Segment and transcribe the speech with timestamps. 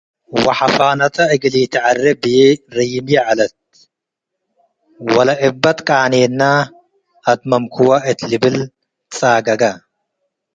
[0.43, 2.37] ወሐፋነተ እግል ኢተዐሬ' ብዬ
[2.75, 3.55] ረዩምዬ ዐለት፡
[5.13, 6.41] ወለእበ ትቃቴነ
[7.29, 8.55] አትመምክወፖ እት ልብል
[9.09, 9.61] ትጻገገ።